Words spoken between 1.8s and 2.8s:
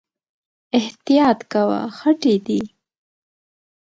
خټې دي